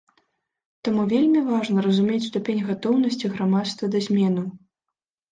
Таму 0.87 1.03
вельмі 1.09 1.41
важна 1.49 1.83
разумець 1.87 2.23
ступень 2.29 2.63
гатоўнасці 2.69 3.31
грамадства 3.35 3.85
да 3.97 4.01
зменаў. 4.07 4.47